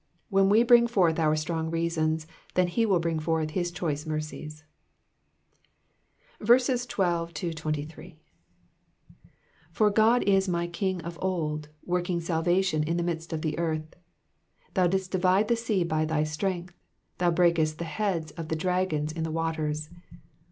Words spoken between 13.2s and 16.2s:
of the earth. 13 Thou didst divide the sea by